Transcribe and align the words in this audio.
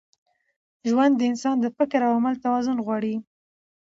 ژوند 0.89 1.13
د 1.17 1.21
انسان 1.31 1.55
د 1.61 1.65
فکر 1.77 1.99
او 2.07 2.11
عمل 2.19 2.35
توازن 2.43 2.77
غواړي. 2.85 3.15